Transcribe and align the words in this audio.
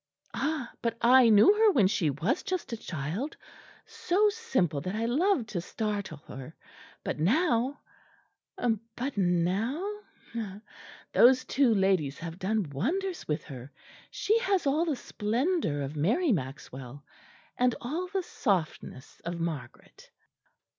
"Ah! 0.33 0.71
but 0.81 0.97
I 0.99 1.29
knew 1.29 1.53
her 1.53 1.69
when 1.73 1.85
she 1.85 2.09
was 2.09 2.41
just 2.41 2.73
a 2.73 2.75
child; 2.75 3.37
so 3.85 4.29
simple 4.29 4.81
that 4.81 4.95
I 4.95 5.05
loved 5.05 5.49
to 5.49 5.61
startle 5.61 6.17
her. 6.27 6.55
But 7.03 7.19
now 7.19 7.79
but 8.95 9.15
now 9.15 9.87
those 11.13 11.45
two 11.45 11.75
ladies 11.75 12.17
have 12.17 12.39
done 12.39 12.71
wonders 12.71 13.27
with 13.27 13.43
her. 13.43 13.71
She 14.09 14.39
has 14.39 14.65
all 14.65 14.85
the 14.85 14.95
splendour 14.95 15.81
of 15.81 15.95
Mary 15.95 16.31
Maxwell, 16.31 17.05
and 17.55 17.75
all 17.79 18.07
the 18.07 18.23
softness 18.23 19.19
of 19.23 19.39
Margaret." 19.39 20.09